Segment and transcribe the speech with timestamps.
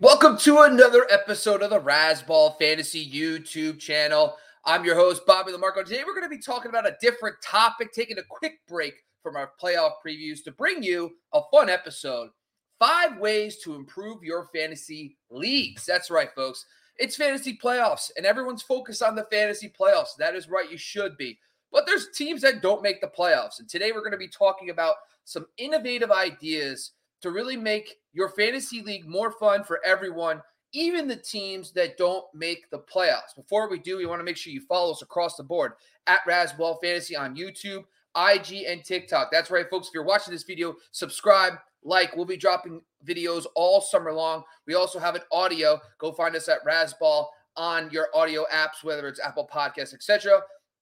[0.00, 4.36] Welcome to another episode of the Razzball Fantasy YouTube channel.
[4.64, 5.84] I'm your host, Bobby Lamarco.
[5.84, 8.94] Today we're going to be talking about a different topic, taking a quick break
[9.24, 12.30] from our playoff previews to bring you a fun episode.
[12.78, 15.84] Five ways to improve your fantasy leagues.
[15.84, 16.64] That's right, folks.
[16.98, 20.14] It's fantasy playoffs, and everyone's focused on the fantasy playoffs.
[20.16, 21.40] That is right, you should be.
[21.72, 23.58] But there's teams that don't make the playoffs.
[23.58, 24.94] And today we're going to be talking about
[25.24, 26.92] some innovative ideas
[27.22, 32.24] to really make your fantasy league more fun for everyone, even the teams that don't
[32.34, 33.34] make the playoffs.
[33.36, 35.72] Before we do, we want to make sure you follow us across the board
[36.06, 37.84] at Razzball Fantasy on YouTube,
[38.16, 39.30] IG, and TikTok.
[39.30, 39.88] That's right, folks.
[39.88, 42.16] If you're watching this video, subscribe, like.
[42.16, 44.42] We'll be dropping videos all summer long.
[44.66, 45.80] We also have an audio.
[45.98, 47.26] Go find us at Razzball
[47.56, 50.40] on your audio apps, whether it's Apple Podcasts, etc.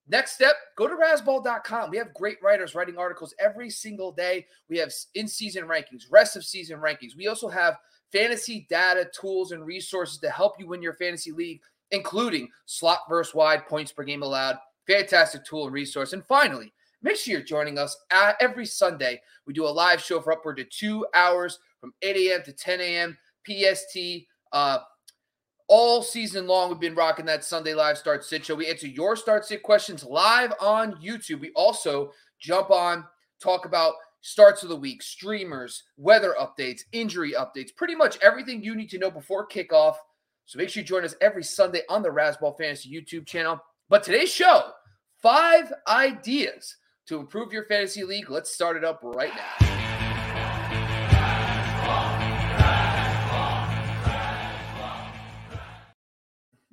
[0.09, 1.91] Next step, go to razzball.com.
[1.91, 4.47] We have great writers writing articles every single day.
[4.69, 7.17] We have in season rankings, rest of season rankings.
[7.17, 7.77] We also have
[8.13, 13.35] fantasy data, tools, and resources to help you win your fantasy league, including slot versus
[13.35, 14.59] wide, points per game allowed.
[14.87, 16.13] Fantastic tool and resource.
[16.13, 17.97] And finally, make sure you're joining us
[18.41, 19.21] every Sunday.
[19.45, 22.43] We do a live show for upward to two hours from 8 a.m.
[22.45, 23.19] to 10 a.m.
[23.45, 24.27] PST.
[24.53, 24.79] Uh,
[25.69, 28.55] all season long, we've been rocking that Sunday live start sit show.
[28.55, 31.41] We answer your start sit questions live on YouTube.
[31.41, 33.05] We also jump on,
[33.41, 38.75] talk about starts of the week, streamers, weather updates, injury updates, pretty much everything you
[38.75, 39.97] need to know before kickoff.
[40.47, 43.61] So make sure you join us every Sunday on the Razzball Fantasy YouTube channel.
[43.89, 44.71] But today's show,
[45.21, 46.77] five ideas
[47.07, 48.31] to improve your fantasy league.
[48.31, 49.76] Let's start it up right now.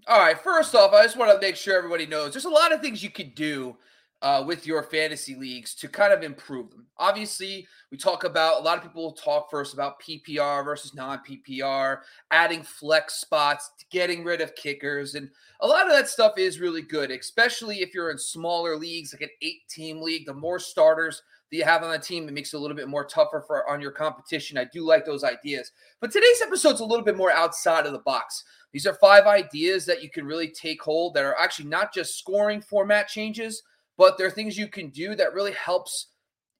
[0.06, 2.74] All right, first off, I just want to make sure everybody knows there's a lot
[2.74, 3.78] of things you could do
[4.22, 6.88] uh, with your fantasy leagues to kind of improve them.
[6.98, 12.00] Obviously, we talk about a lot of people talk first about PPR versus non PPR,
[12.32, 15.16] adding flex spots, getting rid of kickers.
[15.16, 15.30] And
[15.62, 19.22] a lot of that stuff is really good, especially if you're in smaller leagues, like
[19.22, 20.26] an eight team league.
[20.26, 21.22] The more starters
[21.54, 23.70] that you have on the team, it makes it a little bit more tougher for
[23.70, 24.58] on your competition.
[24.58, 25.72] I do like those ideas.
[26.02, 28.44] But today's episode's a little bit more outside of the box.
[28.72, 32.18] These are five ideas that you can really take hold that are actually not just
[32.18, 33.62] scoring format changes,
[34.00, 36.08] but they're things you can do that really helps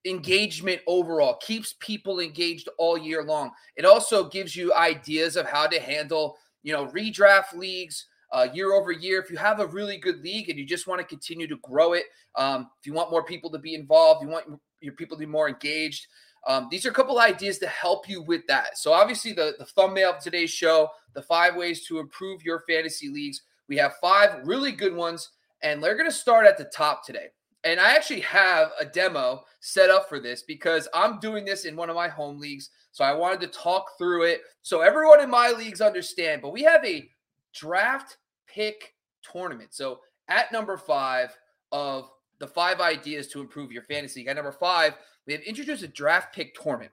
[0.04, 3.50] engagement overall, keeps people engaged all year long.
[3.74, 8.72] It also gives you ideas of how to handle, you know, redraft leagues, uh, year
[8.72, 9.20] over year.
[9.20, 11.92] If you have a really good league and you just want to continue to grow
[11.92, 12.04] it,
[12.36, 14.46] um, if you want more people to be involved, you want
[14.80, 16.06] your people to be more engaged.
[16.46, 18.76] Um, these are a couple ideas to help you with that.
[18.76, 23.08] So obviously, the the thumbnail of today's show the five ways to improve your fantasy
[23.08, 23.42] leagues.
[23.68, 25.30] We have five really good ones,
[25.62, 27.28] and they're going to start at the top today.
[27.64, 31.76] And I actually have a demo set up for this because I'm doing this in
[31.76, 32.68] one of my home leagues.
[32.92, 36.42] So I wanted to talk through it so everyone in my leagues understand.
[36.42, 37.08] But we have a
[37.54, 39.74] draft pick tournament.
[39.74, 41.36] So at number five
[41.72, 44.94] of the five ideas to improve your fantasy at number five,
[45.26, 46.92] we have introduced a draft pick tournament.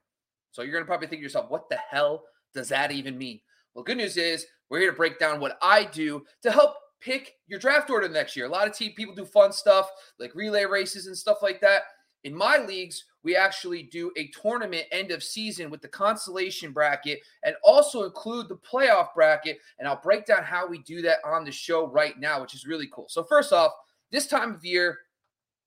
[0.52, 2.24] So you're going to probably think to yourself, what the hell
[2.54, 3.40] does that even mean?
[3.74, 7.36] Well, good news is we're here to break down what I do to help pick
[7.48, 8.46] your draft order next year.
[8.46, 9.90] A lot of team people do fun stuff
[10.20, 11.84] like relay races and stuff like that.
[12.24, 17.20] In my leagues, we actually do a tournament end of season with the consolation bracket
[17.44, 19.60] and also include the playoff bracket.
[19.80, 22.66] And I'll break down how we do that on the show right now, which is
[22.66, 23.08] really cool.
[23.10, 23.72] So, first off,
[24.12, 24.98] this time of year,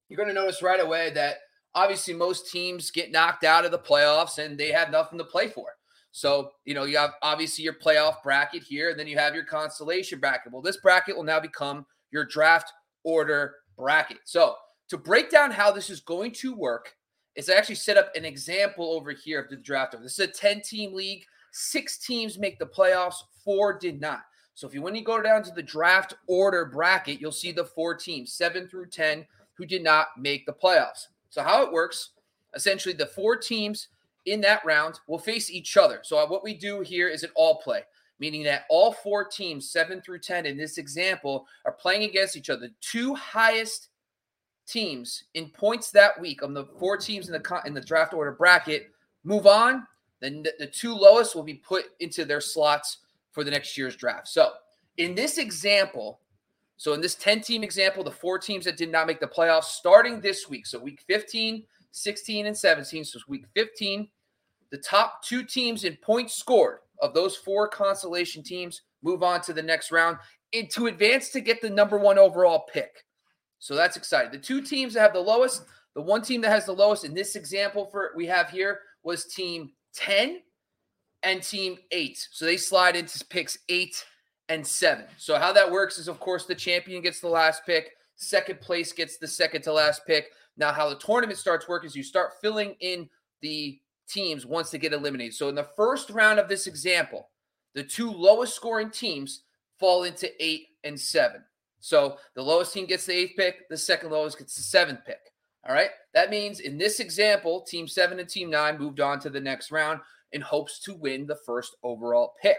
[0.08, 1.36] you're going to notice right away that
[1.74, 5.48] obviously most teams get knocked out of the playoffs and they have nothing to play
[5.48, 5.68] for.
[6.12, 9.44] So, you know, you have obviously your playoff bracket here, and then you have your
[9.44, 10.52] consolation bracket.
[10.52, 12.72] Well, this bracket will now become your draft
[13.02, 14.18] order bracket.
[14.24, 14.54] So,
[14.90, 16.94] to break down how this is going to work,
[17.36, 19.96] is I actually set up an example over here of the draft.
[20.00, 21.24] This is a 10 team league.
[21.52, 24.22] Six teams make the playoffs, four did not.
[24.54, 27.64] So, if you when you go down to the draft order bracket, you'll see the
[27.64, 31.08] four teams, seven through 10, who did not make the playoffs.
[31.30, 32.10] So, how it works
[32.54, 33.88] essentially, the four teams
[34.26, 36.00] in that round will face each other.
[36.02, 37.82] So what we do here is an all play,
[38.18, 42.50] meaning that all four teams, seven through 10 in this example, are playing against each
[42.50, 42.68] other.
[42.68, 43.88] The two highest
[44.66, 48.32] teams in points that week on the four teams in the in the draft order
[48.32, 48.90] bracket
[49.24, 49.86] move on
[50.24, 52.98] then the, two lowest will be put into their slots
[53.32, 54.26] for the next year's draft.
[54.28, 54.52] So
[54.96, 56.20] in this example,
[56.78, 59.64] so in this 10 team example, the four teams that did not make the playoffs
[59.64, 64.08] starting this week, so week 15, 16, and 17, so week 15,
[64.70, 69.52] the top two teams in points scored of those four consolation teams move on to
[69.52, 70.16] the next round
[70.54, 73.04] and to advance to get the number one overall pick.
[73.64, 74.30] So that's exciting.
[74.30, 75.64] The two teams that have the lowest,
[75.94, 79.24] the one team that has the lowest in this example for we have here was
[79.24, 80.42] team 10
[81.22, 82.28] and team 8.
[82.30, 84.04] So they slide into picks 8
[84.50, 85.06] and 7.
[85.16, 88.92] So how that works is of course the champion gets the last pick, second place
[88.92, 90.32] gets the second to last pick.
[90.58, 93.08] Now how the tournament starts work is you start filling in
[93.40, 95.32] the teams once they get eliminated.
[95.32, 97.30] So in the first round of this example,
[97.74, 99.44] the two lowest scoring teams
[99.80, 101.42] fall into 8 and 7.
[101.84, 105.20] So the lowest team gets the eighth pick, the second lowest gets the seventh pick.
[105.68, 105.90] All right.
[106.14, 109.70] That means in this example, team seven and team nine moved on to the next
[109.70, 110.00] round
[110.32, 112.56] in hopes to win the first overall pick.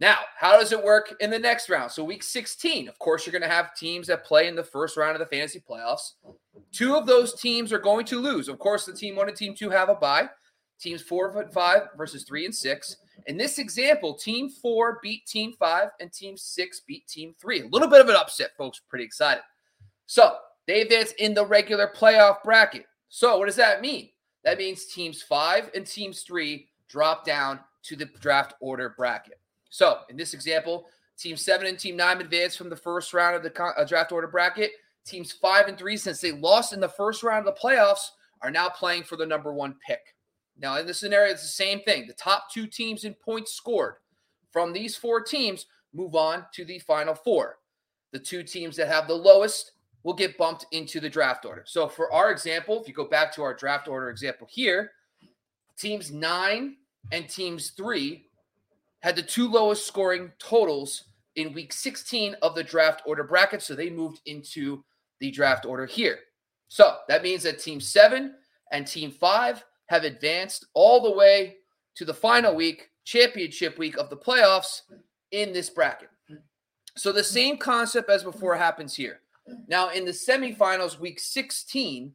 [0.00, 1.90] Now, how does it work in the next round?
[1.90, 4.96] So, week 16, of course, you're going to have teams that play in the first
[4.96, 6.12] round of the fantasy playoffs.
[6.72, 8.48] Two of those teams are going to lose.
[8.48, 10.30] Of course, the team one and team two have a bye.
[10.80, 12.96] Teams four and five versus three and six.
[13.26, 17.62] In this example, team four beat team five and team six beat team three.
[17.62, 18.80] A little bit of an upset, folks.
[18.88, 19.42] Pretty excited.
[20.06, 20.36] So
[20.66, 22.86] they advance in the regular playoff bracket.
[23.08, 24.10] So what does that mean?
[24.44, 29.40] That means teams five and teams three drop down to the draft order bracket.
[29.70, 30.86] So in this example,
[31.18, 34.28] team seven and team nine advance from the first round of the uh, draft order
[34.28, 34.70] bracket.
[35.04, 38.10] Teams five and three, since they lost in the first round of the playoffs,
[38.42, 40.00] are now playing for the number one pick.
[40.60, 42.06] Now, in this scenario, it's the same thing.
[42.06, 43.96] The top two teams in points scored
[44.50, 47.58] from these four teams move on to the final four.
[48.12, 49.72] The two teams that have the lowest
[50.02, 51.64] will get bumped into the draft order.
[51.66, 54.92] So, for our example, if you go back to our draft order example here,
[55.76, 56.76] teams nine
[57.12, 58.26] and teams three
[59.00, 61.04] had the two lowest scoring totals
[61.36, 63.62] in week 16 of the draft order bracket.
[63.62, 64.82] So, they moved into
[65.20, 66.18] the draft order here.
[66.68, 68.34] So, that means that team seven
[68.72, 71.56] and team five have advanced all the way
[71.96, 74.82] to the final week, championship week of the playoffs
[75.32, 76.10] in this bracket.
[76.96, 79.20] So the same concept as before happens here.
[79.66, 82.12] Now, in the semifinals, week 16,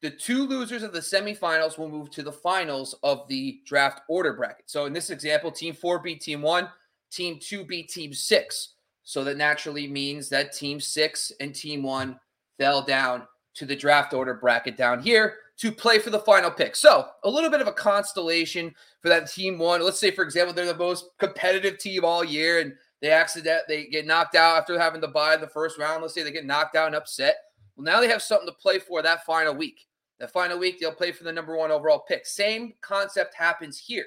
[0.00, 4.34] the two losers of the semifinals will move to the finals of the draft order
[4.34, 4.64] bracket.
[4.66, 6.68] So in this example, team four beat team one,
[7.10, 8.74] team two beat team six.
[9.02, 12.20] So that naturally means that team six and team one
[12.58, 16.74] fell down to the draft order bracket down here to play for the final pick.
[16.74, 19.82] So a little bit of a constellation for that team one.
[19.82, 23.86] Let's say, for example, they're the most competitive team all year and they accident they
[23.86, 26.02] get knocked out after having to buy the first round.
[26.02, 27.36] Let's say they get knocked out and upset.
[27.76, 29.86] Well, now they have something to play for that final week.
[30.20, 32.24] That final week, they'll play for the number one overall pick.
[32.24, 34.06] Same concept happens here.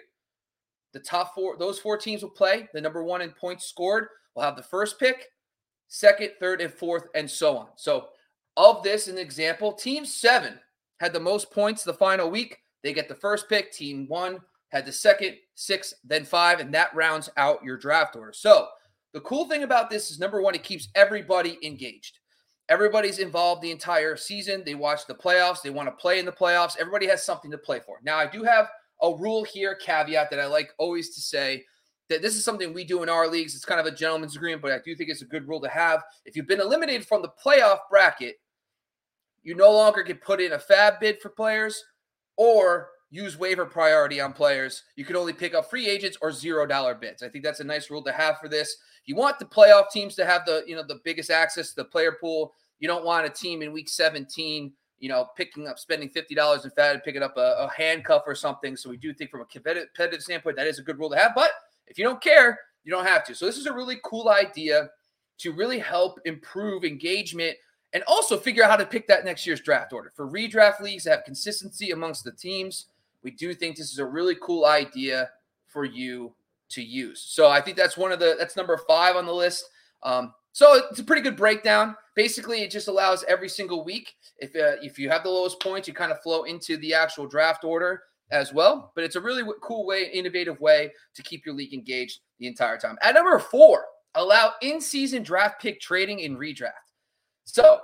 [0.94, 2.68] The top four, those four teams will play.
[2.74, 5.28] The number one in points scored will have the first pick,
[5.90, 7.68] second, third, and fourth, and so on.
[7.76, 8.08] So,
[8.56, 10.60] of this, an example, team seven
[11.00, 12.58] had the most points the final week.
[12.84, 13.72] They get the first pick.
[13.72, 14.40] Team one
[14.70, 18.34] had the second, six, then five, and that rounds out your draft order.
[18.34, 18.68] So
[19.14, 22.20] the cool thing about this is number one, it keeps everybody engaged.
[22.70, 24.64] Everybody's involved the entire season.
[24.66, 25.62] They watch the playoffs.
[25.62, 26.78] They want to play in the playoffs.
[26.78, 28.00] Everybody has something to play for.
[28.04, 28.68] Now, I do have
[29.02, 31.64] a rule here, caveat that I like always to say
[32.10, 33.56] that this is something we do in our leagues.
[33.56, 35.70] It's kind of a gentleman's agreement, but I do think it's a good rule to
[35.70, 36.04] have.
[36.26, 38.36] If you've been eliminated from the playoff bracket,
[39.48, 41.82] you no longer can put in a FAAB bid for players
[42.36, 44.84] or use waiver priority on players.
[44.98, 47.24] You can only pick up free agents or zero dollar bids.
[47.24, 48.76] I think that's a nice rule to have for this.
[49.06, 51.86] You want the playoff teams to have the you know the biggest access to the
[51.86, 52.54] player pool.
[52.80, 56.66] You don't want a team in week 17, you know, picking up spending fifty dollars
[56.66, 58.76] in FAAB, picking up a, a, handcuff or something.
[58.76, 61.32] So we do think from a competitive standpoint that is a good rule to have.
[61.34, 61.52] But
[61.88, 63.34] if you don't care, you don't have to.
[63.34, 64.90] So this is a really cool idea
[65.38, 67.56] to really help improve engagement
[67.98, 70.12] and also figure out how to pick that next year's draft order.
[70.16, 72.86] For redraft leagues have consistency amongst the teams,
[73.24, 75.32] we do think this is a really cool idea
[75.66, 76.36] for you
[76.70, 77.26] to use.
[77.28, 79.68] So I think that's one of the that's number five on the list.
[80.04, 81.96] Um, so it's a pretty good breakdown.
[82.14, 84.14] Basically, it just allows every single week.
[84.38, 87.26] If uh, if you have the lowest points, you kind of flow into the actual
[87.26, 88.92] draft order as well.
[88.94, 92.78] But it's a really cool way, innovative way to keep your league engaged the entire
[92.78, 93.00] time.
[93.02, 96.87] At number four, allow in-season draft pick trading in redraft.
[97.48, 97.80] So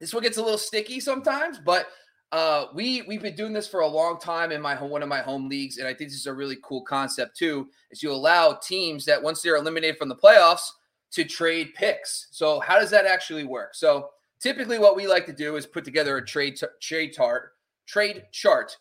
[0.00, 1.88] this one gets a little sticky sometimes, but
[2.32, 5.08] uh, we we've been doing this for a long time in my home, one of
[5.08, 7.68] my home leagues, and I think this is a really cool concept too.
[7.90, 10.70] Is you allow teams that once they're eliminated from the playoffs
[11.12, 12.28] to trade picks.
[12.30, 13.74] So how does that actually work?
[13.74, 17.52] So typically, what we like to do is put together a trade t- trade chart
[17.86, 18.76] trade chart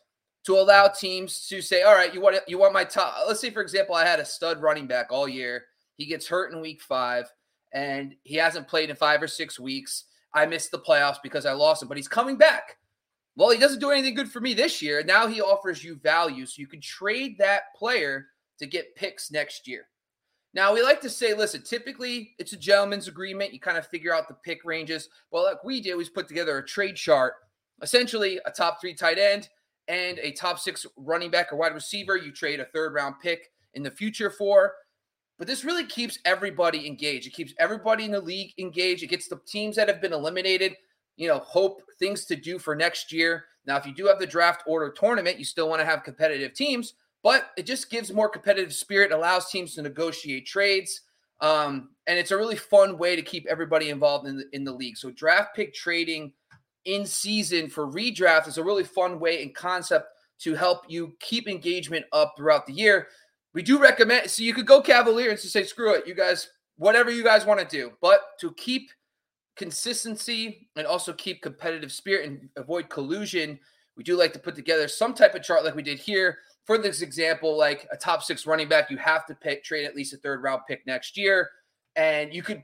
[0.46, 3.16] to allow teams to say, all right, you want you want my top.
[3.28, 5.66] Let's say, for example, I had a stud running back all year.
[5.98, 7.32] He gets hurt in week five,
[7.76, 10.06] and he hasn't played in five or six weeks.
[10.34, 12.78] I missed the playoffs because I lost him, but he's coming back.
[13.36, 15.04] Well, he doesn't do anything good for me this year.
[15.04, 18.28] Now he offers you value, so you can trade that player
[18.60, 19.88] to get picks next year.
[20.54, 23.54] Now we like to say, listen, typically it's a gentleman's agreement.
[23.54, 25.10] You kind of figure out the pick ranges.
[25.32, 27.34] Well, like we did, we put together a trade chart,
[27.82, 29.50] essentially a top three tight end
[29.90, 32.16] and a top six running back or wide receiver.
[32.16, 34.76] You trade a third round pick in the future for.
[35.38, 37.28] But this really keeps everybody engaged.
[37.28, 39.04] It keeps everybody in the league engaged.
[39.04, 40.76] It gets the teams that have been eliminated,
[41.18, 43.46] you know, hope things to do for next year.
[43.66, 46.54] Now, if you do have the draft order tournament, you still want to have competitive
[46.54, 46.94] teams
[47.26, 51.02] but it just gives more competitive spirit, allows teams to negotiate trades.
[51.42, 54.72] Um, and it's a really fun way to keep everybody involved in the, in the
[54.72, 54.96] league.
[54.96, 56.34] So draft pick trading
[56.86, 60.10] in season for redraft is a really fun way and concept
[60.42, 63.08] to help you keep engagement up throughout the year.
[63.56, 66.50] We do recommend so you could go Cavalier and just say screw it, you guys,
[66.78, 68.92] whatever you guys want to do, but to keep
[69.56, 73.58] consistency and also keep competitive spirit and avoid collusion,
[73.96, 76.78] we do like to put together some type of chart like we did here for
[76.78, 80.14] this example, like a top six running back, you have to pick trade at least
[80.14, 81.50] a third round pick next year.
[81.96, 82.64] And you could,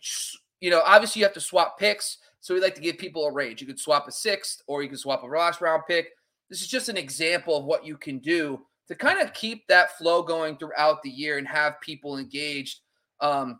[0.60, 2.18] you know, obviously you have to swap picks.
[2.42, 3.62] So we like to give people a range.
[3.62, 6.10] You could swap a sixth or you could swap a last round pick.
[6.50, 8.60] This is just an example of what you can do
[8.92, 12.82] to kind of keep that flow going throughout the year and have people engaged
[13.22, 13.60] um,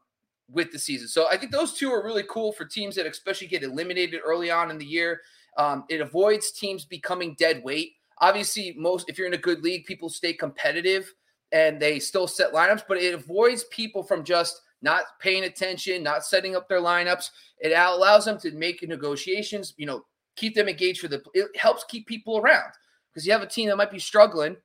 [0.50, 1.08] with the season.
[1.08, 4.52] So I think those two are really cool for teams that especially get eliminated early
[4.52, 5.22] on in the year.
[5.58, 9.86] Um, it avoids teams becoming dead weight obviously most if you're in a good league
[9.86, 11.14] people stay competitive
[11.52, 16.24] and they still set lineups but it avoids people from just not paying attention not
[16.24, 21.02] setting up their lineups it allows them to make negotiations you know keep them engaged
[21.02, 22.72] for the it helps keep people around
[23.12, 24.56] because you have a team that might be struggling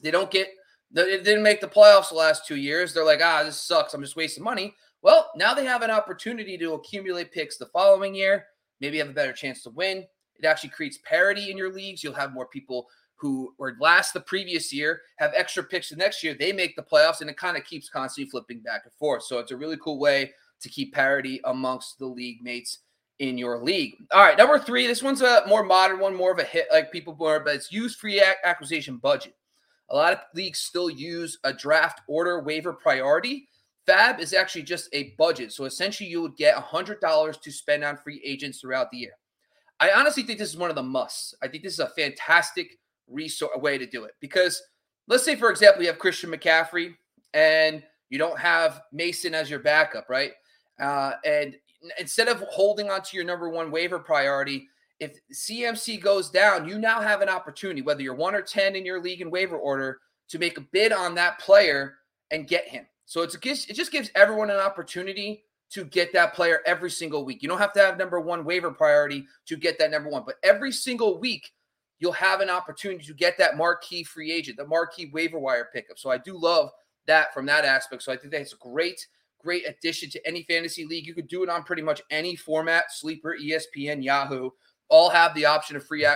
[0.00, 0.48] they don't get
[0.92, 4.02] they didn't make the playoffs the last two years they're like ah this sucks i'm
[4.02, 8.46] just wasting money well now they have an opportunity to accumulate picks the following year
[8.80, 10.04] maybe have a better chance to win
[10.42, 12.02] it actually creates parity in your leagues.
[12.02, 16.24] You'll have more people who were last the previous year have extra picks the next
[16.24, 16.34] year.
[16.34, 19.24] They make the playoffs, and it kind of keeps constantly flipping back and forth.
[19.24, 22.78] So it's a really cool way to keep parity amongst the league mates
[23.18, 23.96] in your league.
[24.12, 24.86] All right, number three.
[24.86, 27.70] This one's a more modern one, more of a hit, like people more, but it's
[27.70, 29.34] use free acquisition budget.
[29.90, 33.48] A lot of leagues still use a draft order waiver priority.
[33.88, 35.52] FAAB is actually just a budget.
[35.52, 39.12] So essentially, you would get $100 to spend on free agents throughout the year.
[39.80, 41.34] I honestly think this is one of the musts.
[41.42, 42.78] I think this is a fantastic
[43.08, 44.62] resource way to do it because
[45.08, 46.94] let's say, for example, you have Christian McCaffrey
[47.34, 50.32] and you don't have Mason as your backup, right?
[50.78, 51.56] Uh, and
[51.98, 54.68] instead of holding on to your number one waiver priority,
[55.00, 58.84] if CMC goes down, you now have an opportunity, whether you're one or 10 in
[58.84, 61.96] your league and waiver order, to make a bid on that player
[62.30, 62.86] and get him.
[63.06, 67.42] So it's it just gives everyone an opportunity to get that player every single week.
[67.42, 70.36] You don't have to have number one waiver priority to get that number one, but
[70.44, 71.50] every single week,
[71.98, 75.98] you'll have an opportunity to get that marquee free agent, the marquee waiver wire pickup.
[75.98, 76.70] So I do love
[77.06, 78.02] that from that aspect.
[78.02, 79.06] So I think that's a great,
[79.38, 81.06] great addition to any fantasy league.
[81.06, 84.50] You could do it on pretty much any format, sleeper, ESPN, Yahoo,
[84.90, 86.06] all have the option of free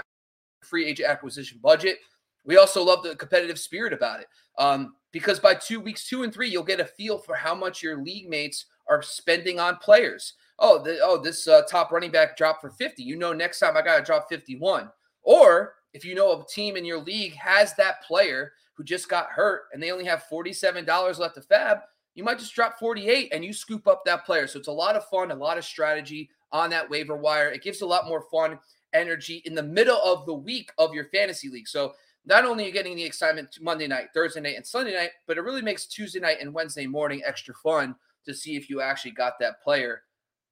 [0.63, 1.99] free agent acquisition budget.
[2.45, 4.27] We also love the competitive spirit about it.
[4.59, 7.83] Um, because by two weeks two and three, you'll get a feel for how much
[7.83, 10.35] your league mates are spending on players.
[10.59, 13.03] Oh, the, oh, this uh, top running back dropped for 50.
[13.03, 14.91] You know, next time I got to drop 51.
[15.23, 19.31] Or if you know a team in your league has that player who just got
[19.31, 21.81] hurt and they only have $47 left to FAAB,
[22.15, 24.47] you might just drop 48 and you scoop up that player.
[24.47, 27.51] So it's a lot of fun, a lot of strategy on that waiver wire.
[27.51, 28.59] It gives a lot more fun,
[28.95, 31.69] energy in the middle of the week of your fantasy league.
[31.69, 31.93] So
[32.25, 35.37] not only are you getting the excitement Monday night, Thursday night, and Sunday night, but
[35.37, 37.95] it really makes Tuesday night and Wednesday morning extra fun
[38.25, 40.03] to see if you actually got that player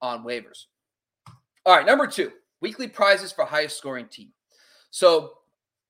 [0.02, 0.66] on waivers.
[1.64, 4.30] All right, number two, weekly prizes for highest scoring team.
[4.90, 5.34] So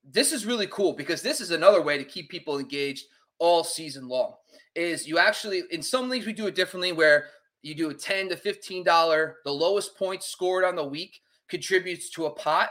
[0.05, 3.07] this is really cool because this is another way to keep people engaged
[3.39, 4.35] all season long.
[4.75, 7.27] Is you actually in some leagues we do it differently where
[7.63, 12.11] you do a 10 to 15 dollar the lowest points scored on the week contributes
[12.11, 12.71] to a pot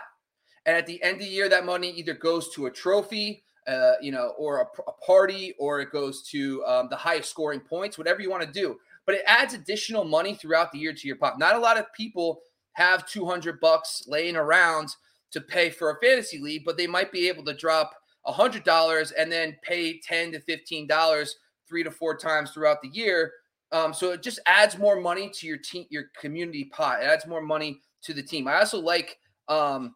[0.66, 3.94] and at the end of the year that money either goes to a trophy uh,
[4.02, 7.98] you know or a, a, party or it goes to um, the highest scoring points
[7.98, 11.18] whatever you want to do but it adds additional money throughout the year to your
[11.18, 11.40] pot.
[11.40, 12.42] Not a lot of people
[12.74, 14.90] have 200 bucks laying around
[15.32, 17.94] to pay for a fantasy league, but they might be able to drop
[18.28, 21.30] $100 and then pay 10 to $15
[21.68, 23.32] three to four times throughout the year.
[23.72, 27.02] Um, so it just adds more money to your team, your community pot.
[27.02, 28.48] It adds more money to the team.
[28.48, 29.96] I also like um,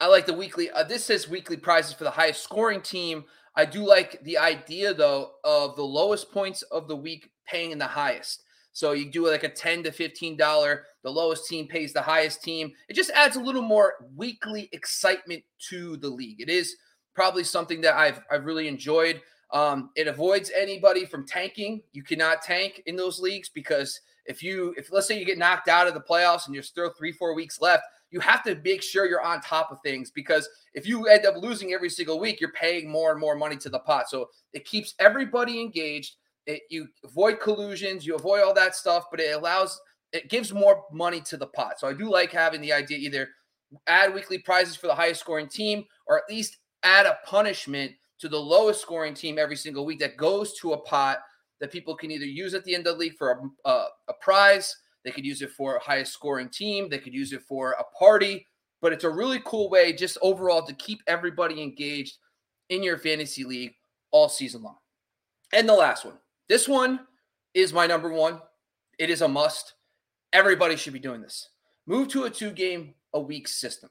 [0.00, 0.70] I like the weekly.
[0.70, 3.24] Uh, this says weekly prizes for the highest scoring team.
[3.56, 7.78] I do like the idea though of the lowest points of the week paying in
[7.78, 8.42] the highest.
[8.72, 12.42] So you do like a 10 to 15 dollar, the lowest team pays the highest
[12.42, 12.72] team.
[12.88, 16.42] It just adds a little more weekly excitement to the league.
[16.42, 16.76] It is
[17.14, 19.22] probably something that I've I've really enjoyed.
[19.52, 21.82] Um, it avoids anybody from tanking.
[21.92, 25.68] You cannot tank in those leagues because if you if let's say you get knocked
[25.68, 28.82] out of the playoffs and you're still three four weeks left, you have to make
[28.82, 32.40] sure you're on top of things because if you end up losing every single week,
[32.40, 34.08] you're paying more and more money to the pot.
[34.08, 36.16] So it keeps everybody engaged.
[36.46, 39.80] It, you avoid collusions, you avoid all that stuff, but it allows
[40.12, 41.78] it gives more money to the pot.
[41.78, 43.28] So I do like having the idea either
[43.86, 48.28] add weekly prizes for the highest scoring team or at least add a punishment to
[48.28, 51.18] the lowest scoring team every single week that goes to a pot
[51.60, 53.32] that people can either use at the end of the league for
[53.64, 56.88] a, a, a prize they could use it for a highest scoring team.
[56.88, 58.44] They could use it for a party.
[58.82, 62.18] But it's a really cool way, just overall, to keep everybody engaged
[62.70, 63.74] in your fantasy league
[64.10, 64.78] all season long.
[65.52, 66.16] And the last one.
[66.48, 67.06] This one
[67.54, 68.40] is my number one.
[68.98, 69.74] It is a must.
[70.32, 71.50] Everybody should be doing this.
[71.86, 73.90] Move to a two game a week system.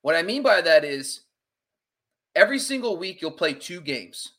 [0.00, 1.20] What I mean by that is
[2.34, 4.32] every single week you'll play two games.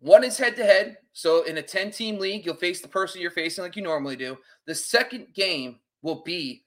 [0.00, 0.96] One is head to head.
[1.12, 4.16] So in a 10 team league, you'll face the person you're facing like you normally
[4.16, 4.38] do.
[4.66, 6.64] The second game will be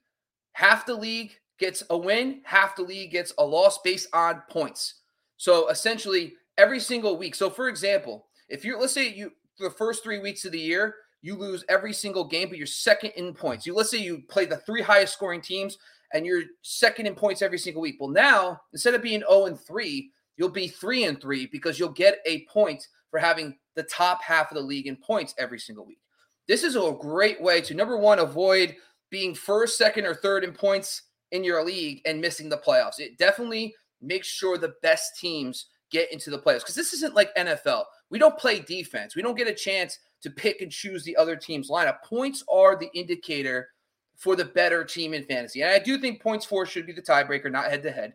[0.53, 4.95] half the league gets a win, half the league gets a loss based on points.
[5.37, 7.35] So essentially, every single week.
[7.35, 10.95] So for example, if you're let's say you the first three weeks of the year,
[11.21, 13.65] you lose every single game, but you're second in points.
[13.65, 15.77] You let's say you play the three highest scoring teams
[16.13, 17.95] and you're second in points every single week.
[17.99, 21.89] Well, now instead of being 0 and 3, you'll be 3 and 3 because you'll
[21.89, 25.85] get a point for having the top half of the league in points every single
[25.85, 25.99] week.
[26.47, 28.75] This is a great way to number one, avoid
[29.09, 32.99] being first, second, or third in points in your league and missing the playoffs.
[32.99, 37.33] It definitely makes sure the best teams get into the playoffs because this isn't like
[37.35, 37.83] NFL.
[38.09, 39.15] We don't play defense.
[39.15, 42.01] We don't get a chance to pick and choose the other team's lineup.
[42.03, 43.69] Points are the indicator
[44.17, 45.61] for the better team in fantasy.
[45.61, 48.13] And I do think points for should be the tiebreaker, not head to head.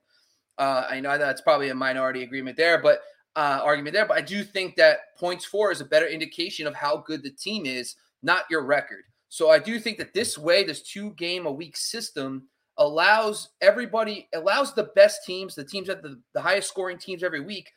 [0.58, 3.00] I know that's probably a minority agreement there, but
[3.36, 6.74] uh, argument there, but I do think that points for is a better indication of
[6.74, 9.04] how good the team is, not your record.
[9.28, 14.28] So I do think that this way, this two game a week system allows everybody,
[14.34, 17.70] allows the best teams, the teams at the, the highest scoring teams every week,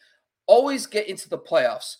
[0.48, 1.98] always get into the playoffs.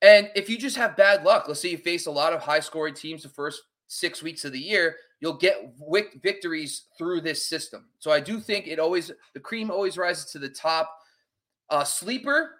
[0.00, 2.60] And if you just have bad luck, let's say you face a lot of high
[2.60, 5.72] scoring teams the first six weeks of the year, you'll get
[6.22, 7.86] victories through this system.
[7.98, 10.94] So I do think it always, the cream always rises to the top.
[11.70, 12.50] Uh, sleeper,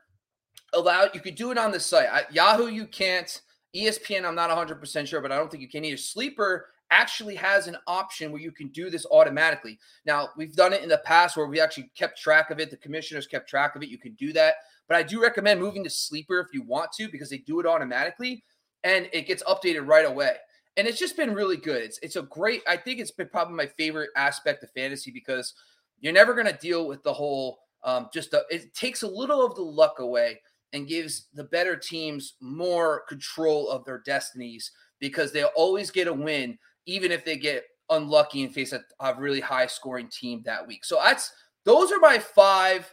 [0.73, 2.09] allow you could do it on the site.
[2.11, 3.43] I, Yahoo, you can't.
[3.77, 5.99] ESPN, I'm not 100% sure, but I don't think you can either.
[5.99, 9.79] Sleeper actually has an option where you can do this automatically.
[10.07, 12.71] Now, we've done it in the past where we actually kept track of it.
[12.71, 13.91] The commissioners kept track of it.
[13.91, 14.55] You can do that.
[14.89, 17.67] But I do recommend moving to Sleeper if you want to because they do it
[17.67, 18.43] automatically
[18.85, 20.37] and it gets updated right away.
[20.77, 21.83] And it's just been really good.
[21.83, 25.55] It's it's a great I think it's been probably my favorite aspect of fantasy because
[26.01, 29.45] you're never going to deal with the whole um, just the, it takes a little
[29.45, 30.41] of the luck away
[30.73, 36.13] and gives the better teams more control of their destinies because they'll always get a
[36.13, 40.67] win, even if they get unlucky and face a, a really high scoring team that
[40.67, 40.85] week.
[40.85, 41.33] So that's
[41.65, 42.93] those are my five,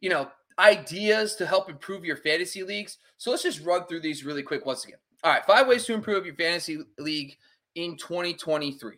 [0.00, 2.98] you know, ideas to help improve your fantasy leagues.
[3.18, 4.98] So let's just run through these really quick once again.
[5.22, 7.36] All right, five ways to improve your fantasy league
[7.74, 8.96] in 2023.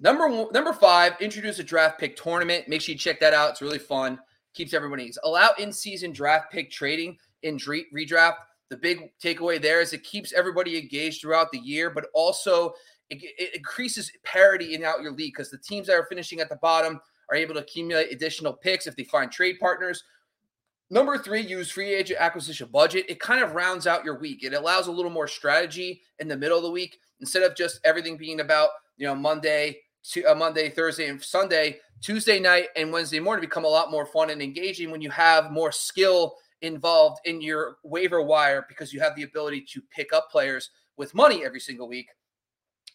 [0.00, 2.66] Number one, number five, introduce a draft pick tournament.
[2.68, 3.50] Make sure you check that out.
[3.50, 4.18] It's really fun
[4.54, 8.36] keeps everybody Allow in-season draft pick trading in redraft.
[8.68, 12.72] The big takeaway there is it keeps everybody engaged throughout the year, but also
[13.10, 16.48] it, it increases parity in out your league because the teams that are finishing at
[16.48, 20.04] the bottom are able to accumulate additional picks if they find trade partners.
[20.92, 23.06] Number three, use free agent acquisition budget.
[23.08, 24.44] It kind of rounds out your week.
[24.44, 27.80] It allows a little more strategy in the middle of the week instead of just
[27.82, 29.78] everything being about you know Monday
[30.10, 31.78] to uh, Monday, Thursday, and Sunday.
[32.02, 35.50] Tuesday night and Wednesday morning become a lot more fun and engaging when you have
[35.50, 40.30] more skill involved in your waiver wire because you have the ability to pick up
[40.30, 42.08] players with money every single week.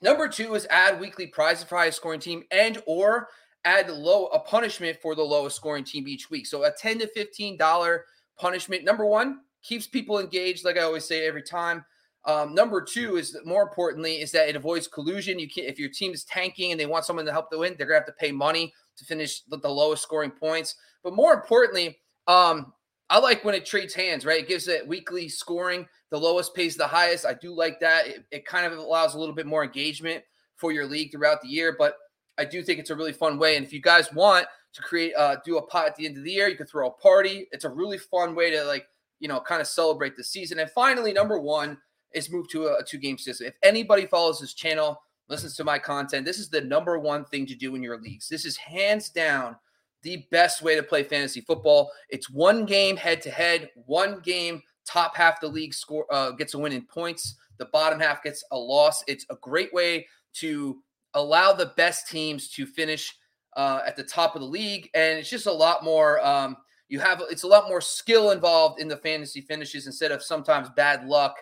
[0.03, 3.29] Number two is add weekly prize for highest scoring team and or
[3.67, 6.47] add low a punishment for the lowest scoring team each week.
[6.47, 8.05] So a 10 to 15 dollar
[8.37, 8.85] punishment.
[8.85, 11.83] Number one keeps people engaged, like I always say every time.
[12.23, 15.37] Um, number two is more importantly is that it avoids collusion.
[15.37, 17.75] You can if your team is tanking and they want someone to help them win,
[17.77, 20.75] they're gonna have to pay money to finish the, the lowest scoring points.
[21.03, 22.73] But more importantly, um,
[23.09, 24.41] I like when it trades hands, right?
[24.41, 25.87] It gives it weekly scoring.
[26.09, 27.25] The lowest pays the highest.
[27.25, 28.07] I do like that.
[28.07, 30.23] It, it kind of allows a little bit more engagement
[30.55, 31.75] for your league throughout the year.
[31.77, 31.95] But
[32.37, 33.57] I do think it's a really fun way.
[33.57, 34.47] And if you guys want
[34.77, 36.47] to create uh do a pot at the end of the year.
[36.47, 37.47] You can throw a party.
[37.51, 38.87] It's a really fun way to like
[39.19, 40.59] you know kind of celebrate the season.
[40.59, 41.77] And finally, number one
[42.13, 43.47] is move to a, a two game system.
[43.47, 47.45] If anybody follows this channel, listens to my content, this is the number one thing
[47.47, 48.29] to do in your leagues.
[48.29, 49.55] This is hands down
[50.03, 51.91] the best way to play fantasy football.
[52.09, 56.53] It's one game head to head, one game top half the league score uh, gets
[56.53, 57.35] a win in points.
[57.57, 59.03] The bottom half gets a loss.
[59.07, 60.77] It's a great way to
[61.17, 63.13] allow the best teams to finish
[63.55, 66.25] uh, at the top of the league, and it's just a lot more.
[66.25, 66.57] Um,
[66.89, 70.69] you have it's a lot more skill involved in the fantasy finishes instead of sometimes
[70.75, 71.35] bad luck.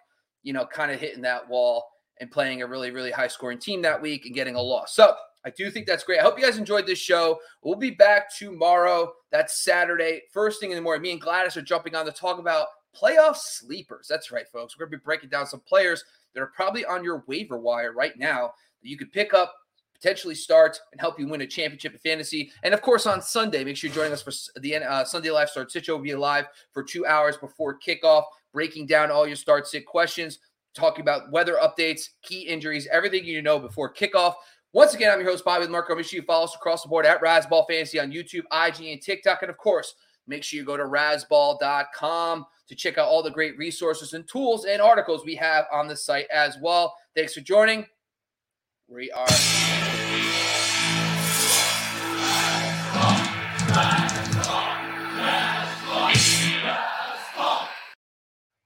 [0.43, 1.85] You know, kind of hitting that wall
[2.19, 4.95] and playing a really really high scoring team that week and getting a loss.
[4.95, 5.13] So
[5.45, 6.19] I do think that's great.
[6.19, 7.39] I hope you guys enjoyed this show.
[7.61, 9.13] We'll be back tomorrow.
[9.31, 11.03] That's Saturday, first thing in the morning.
[11.03, 12.67] Me and Gladys are jumping on to talk about
[12.99, 14.07] playoff sleepers.
[14.09, 14.75] That's right, folks.
[14.75, 17.93] We're going to be breaking down some players that are probably on your waiver wire
[17.93, 19.53] right now that you could pick up,
[19.95, 22.51] potentially start, and help you win a championship in fantasy.
[22.63, 25.49] And of course, on Sunday, make sure you're joining us for the uh, Sunday Live
[25.49, 25.95] Start Sit Show.
[25.95, 30.39] will be live for two hours before kickoff, breaking down all your start sit questions,
[30.73, 34.35] talking about weather updates, key injuries, everything you know before kickoff.
[34.73, 35.95] Once again, I'm your host, Bobby Marco.
[35.95, 39.01] Make sure you follow us across the board at Razzball Fantasy on YouTube, IG, and
[39.01, 39.41] TikTok.
[39.41, 39.95] And of course,
[40.27, 44.65] make sure you go to razzball.com to check out all the great resources and tools
[44.65, 46.93] and articles we have on the site as well.
[47.15, 47.85] Thanks for joining.
[48.87, 49.74] We are.